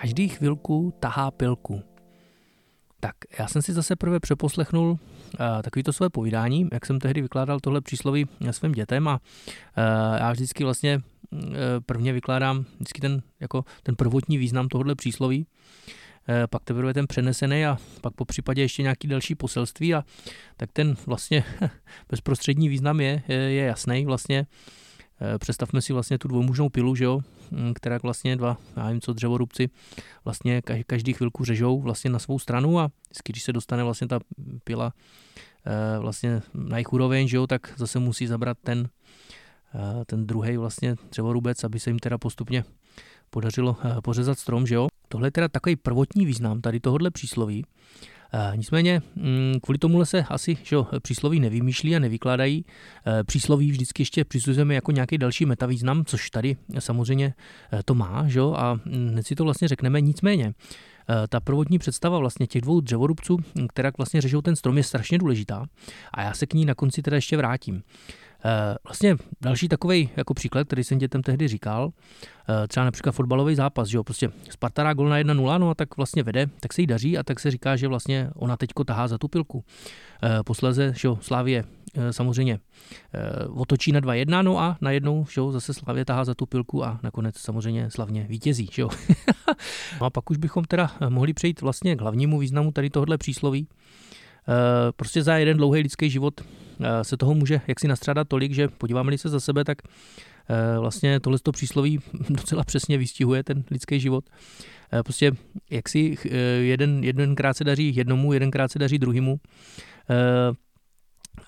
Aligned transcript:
Každý 0.00 0.28
chvilku 0.28 0.94
tahá 1.00 1.30
pilku. 1.30 1.82
Tak, 3.00 3.14
já 3.38 3.48
jsem 3.48 3.62
si 3.62 3.72
zase 3.72 3.96
prvé 3.96 4.20
přeposlechnul 4.20 4.90
uh, 4.90 4.98
takový 5.62 5.82
to 5.82 5.92
své 5.92 6.10
povídání, 6.10 6.68
jak 6.72 6.86
jsem 6.86 6.98
tehdy 6.98 7.22
vykládal 7.22 7.60
tohle 7.60 7.80
přísloví 7.80 8.28
svým 8.50 8.72
dětem 8.72 9.08
a 9.08 9.14
uh, 9.14 10.16
já 10.18 10.32
vždycky 10.32 10.64
vlastně 10.64 11.00
uh, 11.30 11.40
prvně 11.86 12.12
vykládám 12.12 12.64
vždycky 12.74 13.00
ten, 13.00 13.22
jako 13.40 13.64
ten 13.82 13.96
prvotní 13.96 14.38
význam 14.38 14.68
tohohle 14.68 14.94
přísloví, 14.94 15.46
uh, 15.46 16.34
pak 16.50 16.64
teprve 16.64 16.94
ten 16.94 17.06
přenesený 17.06 17.66
a 17.66 17.76
pak 18.00 18.14
po 18.14 18.24
případě 18.24 18.62
ještě 18.62 18.82
nějaký 18.82 19.08
další 19.08 19.34
poselství 19.34 19.94
a 19.94 20.04
tak 20.56 20.72
ten 20.72 20.96
vlastně 21.06 21.44
bezprostřední 22.10 22.68
význam 22.68 23.00
je, 23.00 23.22
je, 23.28 23.36
je 23.36 23.64
jasný 23.64 24.04
vlastně. 24.04 24.40
Uh, 24.40 24.80
představme 25.38 25.82
si 25.82 25.92
vlastně 25.92 26.18
tu 26.18 26.28
dvoumužnou 26.28 26.68
pilu, 26.68 26.94
že 26.94 27.04
jo, 27.04 27.20
Mm, 27.50 27.74
která 27.74 27.98
vlastně 28.02 28.36
dva, 28.36 28.56
já 28.76 28.84
nevím 28.84 29.00
co, 29.00 29.12
dřevorubci 29.12 29.70
vlastně 30.24 30.62
každý 30.86 31.12
chvilku 31.12 31.44
řežou 31.44 31.80
vlastně 31.80 32.10
na 32.10 32.18
svou 32.18 32.38
stranu 32.38 32.80
a 32.80 32.90
vždycky, 33.06 33.32
když 33.32 33.42
se 33.42 33.52
dostane 33.52 33.84
vlastně 33.84 34.08
ta 34.08 34.18
pila 34.64 34.92
eh, 35.66 35.98
vlastně 35.98 36.42
na 36.54 36.76
jejich 36.76 36.92
úroveň, 36.92 37.28
že 37.28 37.36
jo, 37.36 37.46
tak 37.46 37.74
zase 37.76 37.98
musí 37.98 38.26
zabrat 38.26 38.58
ten, 38.62 38.88
eh, 39.74 40.04
ten 40.04 40.26
druhý 40.26 40.56
vlastně 40.56 40.96
dřevorubec, 41.10 41.64
aby 41.64 41.80
se 41.80 41.90
jim 41.90 41.98
teda 41.98 42.18
postupně 42.18 42.64
podařilo 43.30 43.76
eh, 43.84 44.00
pořezat 44.02 44.38
strom, 44.38 44.66
že 44.66 44.74
jo. 44.74 44.88
Tohle 45.08 45.26
je 45.26 45.32
teda 45.32 45.48
takový 45.48 45.76
prvotní 45.76 46.26
význam 46.26 46.60
tady 46.60 46.80
tohohle 46.80 47.10
přísloví. 47.10 47.64
Eh, 48.32 48.52
nicméně 48.56 49.02
mm, 49.16 49.54
kvůli 49.62 49.78
tomu 49.78 50.04
se 50.04 50.24
asi 50.28 50.56
že 50.62 50.76
přísloví 51.02 51.40
nevymýšlí 51.40 51.96
a 51.96 51.98
nevykládají. 51.98 52.64
Eh, 53.06 53.24
přísloví 53.24 53.70
vždycky 53.70 54.02
ještě 54.02 54.24
přisuzujeme 54.24 54.74
jako 54.74 54.92
nějaký 54.92 55.18
další 55.18 55.46
metavýznam, 55.46 56.04
což 56.04 56.30
tady 56.30 56.56
samozřejmě 56.78 57.34
eh, 57.72 57.80
to 57.84 57.94
má, 57.94 58.24
že 58.26 58.40
a 58.40 58.78
hned 58.84 59.26
si 59.26 59.34
to 59.34 59.44
vlastně 59.44 59.68
řekneme. 59.68 60.00
Nicméně 60.00 60.54
ta 61.28 61.40
prvotní 61.40 61.78
představa 61.78 62.18
vlastně 62.18 62.46
těch 62.46 62.62
dvou 62.62 62.80
dřevorubců, 62.80 63.36
která 63.68 63.90
vlastně 63.98 64.20
řežou 64.20 64.42
ten 64.42 64.56
strom, 64.56 64.76
je 64.76 64.82
strašně 64.82 65.18
důležitá 65.18 65.66
a 66.14 66.22
já 66.22 66.34
se 66.34 66.46
k 66.46 66.54
ní 66.54 66.64
na 66.64 66.74
konci 66.74 67.02
teda 67.02 67.16
ještě 67.16 67.36
vrátím. 67.36 67.82
Eh, 68.44 68.76
vlastně 68.84 69.16
další 69.40 69.68
takový 69.68 70.10
jako 70.16 70.34
příklad, 70.34 70.66
který 70.66 70.84
jsem 70.84 70.98
dětem 70.98 71.22
tehdy 71.22 71.48
říkal, 71.48 71.90
eh, 72.48 72.68
třeba 72.68 72.84
například 72.84 73.12
fotbalový 73.12 73.54
zápas, 73.54 73.88
že 73.88 73.96
jo, 73.96 74.04
prostě 74.04 74.30
Sparta 74.50 74.82
dá 74.82 74.94
gol 74.94 75.08
na 75.08 75.18
1-0, 75.18 75.58
no 75.58 75.70
a 75.70 75.74
tak 75.74 75.96
vlastně 75.96 76.22
vede, 76.22 76.46
tak 76.60 76.72
se 76.72 76.80
jí 76.80 76.86
daří 76.86 77.18
a 77.18 77.22
tak 77.22 77.40
se 77.40 77.50
říká, 77.50 77.76
že 77.76 77.88
vlastně 77.88 78.30
ona 78.34 78.56
teďko 78.56 78.84
tahá 78.84 79.08
za 79.08 79.18
tu 79.18 79.28
pilku. 79.28 79.64
Eh, 80.22 80.42
Posleze, 80.44 80.92
že 80.96 81.08
jo, 81.08 81.18
Slávě 81.20 81.64
samozřejmě 82.10 82.58
otočí 83.54 83.92
na 83.92 84.00
2-1, 84.00 84.42
no 84.42 84.58
a 84.58 84.76
najednou, 84.80 85.26
že 85.30 85.40
jo, 85.40 85.52
zase 85.52 85.74
Slavě 85.74 86.04
tahá 86.04 86.24
za 86.24 86.34
tu 86.34 86.46
pilku 86.46 86.84
a 86.84 87.00
nakonec 87.02 87.38
samozřejmě 87.38 87.90
slavně 87.90 88.26
vítězí, 88.28 88.68
že 88.72 88.82
jo. 88.82 88.88
no 90.00 90.06
a 90.06 90.10
pak 90.10 90.30
už 90.30 90.36
bychom 90.36 90.64
teda 90.64 90.90
mohli 91.08 91.32
přejít 91.32 91.60
vlastně 91.60 91.96
k 91.96 92.00
hlavnímu 92.00 92.38
významu 92.38 92.72
tady 92.72 92.90
tohohle 92.90 93.18
přísloví. 93.18 93.68
Prostě 94.96 95.22
za 95.22 95.36
jeden 95.36 95.56
dlouhý 95.56 95.82
lidský 95.82 96.10
život 96.10 96.40
Eh, 96.80 97.04
se 97.04 97.16
toho 97.16 97.34
může 97.34 97.60
jaksi 97.66 97.88
nastrádat 97.88 98.28
tolik, 98.28 98.52
že 98.52 98.68
podíváme-li 98.68 99.18
se 99.18 99.28
za 99.28 99.40
sebe, 99.40 99.64
tak 99.64 99.78
eh, 100.48 100.78
vlastně 100.78 101.20
tohle 101.20 101.38
přísloví 101.52 102.00
docela 102.30 102.64
přesně 102.64 102.98
vystihuje 102.98 103.44
ten 103.44 103.64
lidský 103.70 104.00
život. 104.00 104.24
Eh, 104.92 105.02
prostě 105.02 105.32
jak 105.70 105.88
si 105.88 106.16
jeden, 106.60 107.04
jedenkrát 107.04 107.56
se 107.56 107.64
daří 107.64 107.96
jednomu, 107.96 108.32
jedenkrát 108.32 108.72
se 108.72 108.78
daří 108.78 108.98
druhému. 108.98 109.40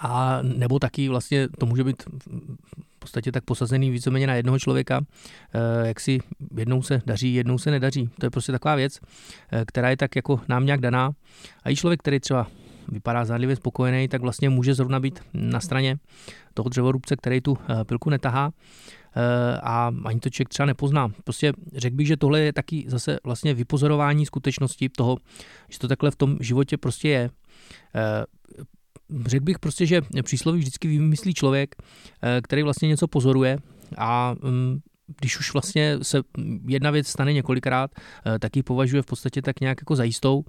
A 0.00 0.38
nebo 0.42 0.78
taky 0.78 1.08
vlastně 1.08 1.48
to 1.58 1.66
může 1.66 1.84
být 1.84 2.02
v 2.02 2.98
podstatě 2.98 3.32
tak 3.32 3.44
posazený 3.44 3.90
víceméně 3.90 4.26
na 4.26 4.34
jednoho 4.34 4.58
člověka, 4.58 5.00
jak 5.84 6.00
si 6.00 6.18
jednou 6.56 6.82
se 6.82 7.02
daří, 7.06 7.34
jednou 7.34 7.58
se 7.58 7.70
nedaří. 7.70 8.10
To 8.18 8.26
je 8.26 8.30
prostě 8.30 8.52
taková 8.52 8.74
věc, 8.74 9.00
která 9.66 9.90
je 9.90 9.96
tak 9.96 10.16
jako 10.16 10.40
nám 10.48 10.66
nějak 10.66 10.80
daná. 10.80 11.10
A 11.62 11.70
i 11.70 11.76
člověk, 11.76 12.00
který 12.00 12.20
třeba 12.20 12.46
vypadá 12.88 13.24
zádlivě 13.24 13.56
spokojený, 13.56 14.08
tak 14.08 14.22
vlastně 14.22 14.50
může 14.50 14.74
zrovna 14.74 15.00
být 15.00 15.20
na 15.34 15.60
straně 15.60 15.98
toho 16.54 16.68
dřevorubce, 16.68 17.16
který 17.16 17.40
tu 17.40 17.58
eh, 17.68 17.84
pilku 17.84 18.10
netahá 18.10 18.52
eh, 19.16 19.60
a 19.62 19.90
ani 20.04 20.20
to 20.20 20.30
člověk 20.30 20.48
třeba 20.48 20.66
nepozná. 20.66 21.08
Prostě 21.24 21.52
řekl 21.76 21.96
bych, 21.96 22.06
že 22.06 22.16
tohle 22.16 22.40
je 22.40 22.52
taky 22.52 22.84
zase 22.88 23.18
vlastně 23.24 23.54
vypozorování 23.54 24.26
skutečnosti 24.26 24.88
toho, 24.88 25.16
že 25.68 25.78
to 25.78 25.88
takhle 25.88 26.10
v 26.10 26.16
tom 26.16 26.36
životě 26.40 26.76
prostě 26.76 27.08
je. 27.08 27.30
Eh, 27.94 28.24
řekl 29.26 29.44
bych 29.44 29.58
prostě, 29.58 29.86
že 29.86 30.00
přísloví 30.22 30.58
vždycky 30.58 30.88
vymyslí 30.88 31.34
člověk, 31.34 31.74
který 32.42 32.62
vlastně 32.62 32.88
něco 32.88 33.08
pozoruje 33.08 33.58
a 33.98 34.34
mm, 34.42 34.80
když 35.18 35.38
už 35.38 35.52
vlastně 35.52 35.98
se 36.02 36.22
jedna 36.66 36.90
věc 36.90 37.08
stane 37.08 37.32
několikrát, 37.32 37.90
eh, 37.94 38.38
tak 38.38 38.56
ji 38.56 38.62
považuje 38.62 39.02
v 39.02 39.06
podstatě 39.06 39.42
tak 39.42 39.60
nějak 39.60 39.78
jako 39.80 39.96
zajistou 39.96 40.44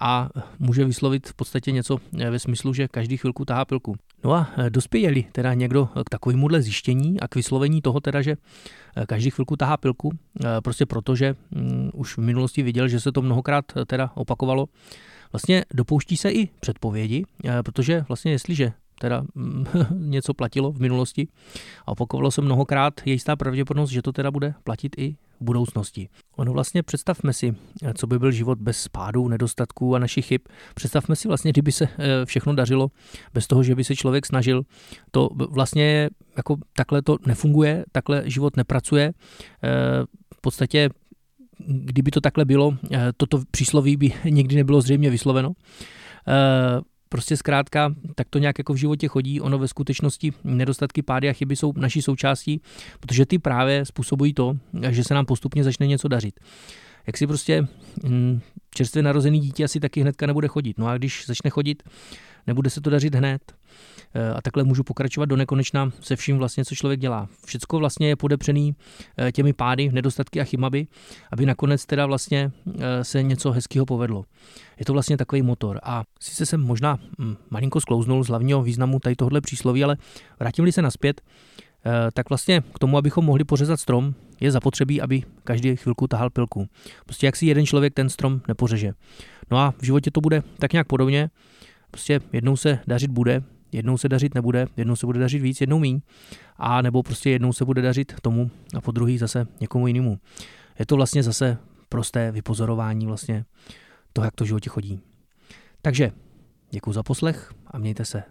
a 0.00 0.28
může 0.58 0.84
vyslovit 0.84 1.28
v 1.28 1.34
podstatě 1.34 1.72
něco 1.72 1.98
eh, 2.18 2.30
ve 2.30 2.38
smyslu, 2.38 2.74
že 2.74 2.88
každý 2.88 3.16
chvilku 3.16 3.44
tahá 3.44 3.64
pilku. 3.64 3.96
No 4.24 4.32
a 4.32 4.50
eh, 4.58 4.70
dospějeli 4.70 5.24
teda 5.32 5.54
někdo 5.54 5.88
k 6.06 6.10
takovémuhle 6.10 6.62
zjištění 6.62 7.20
a 7.20 7.28
k 7.28 7.34
vyslovení 7.34 7.82
toho 7.82 8.00
teda, 8.00 8.22
že 8.22 8.36
každý 9.06 9.30
chvilku 9.30 9.56
tahá 9.56 9.76
pilku, 9.76 10.10
prostě 10.64 10.86
protože 10.86 11.34
mm, 11.50 11.90
už 11.94 12.16
v 12.16 12.20
minulosti 12.20 12.62
viděl, 12.62 12.88
že 12.88 13.00
se 13.00 13.12
to 13.12 13.22
mnohokrát 13.22 13.64
teda 13.86 14.10
opakovalo, 14.14 14.66
vlastně 15.32 15.64
dopouští 15.74 16.16
se 16.16 16.30
i 16.30 16.48
předpovědi, 16.60 17.24
protože 17.62 18.04
vlastně 18.08 18.32
jestliže 18.32 18.72
teda 19.00 19.24
něco 19.94 20.34
platilo 20.34 20.72
v 20.72 20.80
minulosti 20.80 21.28
a 21.86 21.88
opakovalo 21.88 22.30
se 22.30 22.40
mnohokrát, 22.40 23.00
je 23.04 23.12
jistá 23.12 23.36
pravděpodobnost, 23.36 23.90
že 23.90 24.02
to 24.02 24.12
teda 24.12 24.30
bude 24.30 24.54
platit 24.64 24.96
i 24.98 25.16
v 25.40 25.44
budoucnosti. 25.44 26.08
Ono 26.36 26.52
vlastně 26.52 26.82
představme 26.82 27.32
si, 27.32 27.54
co 27.94 28.06
by 28.06 28.18
byl 28.18 28.30
život 28.30 28.58
bez 28.58 28.80
spádů, 28.80 29.28
nedostatků 29.28 29.96
a 29.96 29.98
našich 29.98 30.26
chyb. 30.26 30.40
Představme 30.74 31.16
si 31.16 31.28
vlastně, 31.28 31.52
kdyby 31.52 31.72
se 31.72 31.84
eh, 31.84 32.26
všechno 32.26 32.54
dařilo 32.54 32.90
bez 33.34 33.46
toho, 33.46 33.62
že 33.62 33.74
by 33.74 33.84
se 33.84 33.96
člověk 33.96 34.26
snažil. 34.26 34.62
To 35.10 35.28
vlastně 35.50 36.10
jako 36.36 36.56
takhle 36.72 37.02
to 37.02 37.16
nefunguje, 37.26 37.84
takhle 37.92 38.22
život 38.26 38.56
nepracuje. 38.56 39.12
Eh, 39.62 39.70
v 40.34 40.40
podstatě 40.40 40.90
kdyby 41.66 42.10
to 42.10 42.20
takhle 42.20 42.44
bylo, 42.44 42.74
eh, 42.92 43.12
toto 43.16 43.42
přísloví 43.50 43.96
by 43.96 44.12
nikdy 44.30 44.56
nebylo 44.56 44.80
zřejmě 44.80 45.10
vysloveno. 45.10 45.52
Prostě 47.12 47.36
zkrátka, 47.36 47.94
tak 48.14 48.26
to 48.30 48.38
nějak 48.38 48.58
jako 48.58 48.72
v 48.72 48.76
životě 48.76 49.08
chodí. 49.08 49.40
Ono 49.40 49.58
ve 49.58 49.68
skutečnosti 49.68 50.32
nedostatky, 50.44 51.02
pády 51.02 51.28
a 51.28 51.32
chyby 51.32 51.56
jsou 51.56 51.72
naší 51.76 52.02
součástí, 52.02 52.60
protože 53.00 53.26
ty 53.26 53.38
právě 53.38 53.84
způsobují 53.84 54.34
to, 54.34 54.56
že 54.90 55.04
se 55.04 55.14
nám 55.14 55.26
postupně 55.26 55.64
začne 55.64 55.86
něco 55.86 56.08
dařit. 56.08 56.40
Jak 57.06 57.16
si 57.16 57.26
prostě 57.26 57.66
hm, 58.04 58.40
čerstvě 58.74 59.02
narozený 59.02 59.40
dítě 59.40 59.64
asi 59.64 59.80
taky 59.80 60.00
hnedka 60.00 60.26
nebude 60.26 60.48
chodit. 60.48 60.78
No 60.78 60.86
a 60.86 60.98
když 60.98 61.26
začne 61.26 61.50
chodit, 61.50 61.82
nebude 62.46 62.70
se 62.70 62.80
to 62.80 62.90
dařit 62.90 63.14
hned. 63.14 63.54
Eh, 64.14 64.30
a 64.34 64.42
takhle 64.42 64.64
můžu 64.64 64.82
pokračovat 64.82 65.26
do 65.26 65.36
nekonečna 65.36 65.92
se 66.00 66.16
vším 66.16 66.38
vlastně, 66.38 66.64
co 66.64 66.74
člověk 66.74 67.00
dělá. 67.00 67.28
Všecko 67.46 67.78
vlastně 67.78 68.08
je 68.08 68.16
podepřený 68.16 68.74
eh, 69.18 69.32
těmi 69.32 69.52
pády, 69.52 69.92
nedostatky 69.92 70.40
a 70.40 70.44
chybami, 70.44 70.86
aby 71.32 71.46
nakonec 71.46 71.86
teda 71.86 72.06
vlastně 72.06 72.52
eh, 72.78 73.04
se 73.04 73.22
něco 73.22 73.52
hezkého 73.52 73.86
povedlo. 73.86 74.24
Je 74.78 74.84
to 74.84 74.92
vlastně 74.92 75.16
takový 75.16 75.42
motor. 75.42 75.80
A 75.82 76.04
sice 76.20 76.46
jsem 76.46 76.60
možná 76.60 76.98
hm, 77.18 77.36
malinko 77.50 77.80
sklouznul 77.80 78.24
z 78.24 78.28
hlavního 78.28 78.62
významu 78.62 78.98
tady 78.98 79.16
tohle 79.16 79.40
přísloví, 79.40 79.84
ale 79.84 79.96
vrátím 80.40 80.72
se 80.72 80.82
naspět, 80.82 81.20
tak 82.14 82.28
vlastně 82.28 82.62
k 82.74 82.78
tomu, 82.78 82.98
abychom 82.98 83.24
mohli 83.24 83.44
pořezat 83.44 83.80
strom, 83.80 84.14
je 84.40 84.50
zapotřebí, 84.50 85.00
aby 85.00 85.22
každý 85.44 85.76
chvilku 85.76 86.06
tahal 86.06 86.30
pilku. 86.30 86.66
Prostě 87.04 87.26
jak 87.26 87.36
si 87.36 87.46
jeden 87.46 87.66
člověk 87.66 87.94
ten 87.94 88.08
strom 88.08 88.40
nepořeže. 88.48 88.92
No 89.50 89.58
a 89.58 89.74
v 89.78 89.84
životě 89.84 90.10
to 90.10 90.20
bude 90.20 90.42
tak 90.58 90.72
nějak 90.72 90.86
podobně. 90.86 91.30
Prostě 91.90 92.20
jednou 92.32 92.56
se 92.56 92.78
dařit 92.86 93.10
bude, 93.10 93.42
jednou 93.72 93.98
se 93.98 94.08
dařit 94.08 94.34
nebude, 94.34 94.66
jednou 94.76 94.96
se 94.96 95.06
bude 95.06 95.20
dařit 95.20 95.38
víc, 95.38 95.60
jednou 95.60 95.78
míň, 95.78 96.00
a 96.56 96.82
nebo 96.82 97.02
prostě 97.02 97.30
jednou 97.30 97.52
se 97.52 97.64
bude 97.64 97.82
dařit 97.82 98.14
tomu 98.22 98.50
a 98.76 98.80
po 98.80 98.92
druhý 98.92 99.18
zase 99.18 99.46
někomu 99.60 99.86
jinému. 99.86 100.18
Je 100.78 100.86
to 100.86 100.96
vlastně 100.96 101.22
zase 101.22 101.58
prosté 101.88 102.32
vypozorování 102.32 103.06
vlastně 103.06 103.44
toho, 104.12 104.24
jak 104.24 104.34
to 104.34 104.44
v 104.44 104.46
životě 104.46 104.70
chodí. 104.70 105.00
Takže 105.82 106.12
děkuji 106.70 106.92
za 106.92 107.02
poslech 107.02 107.52
a 107.66 107.78
mějte 107.78 108.04
se. 108.04 108.22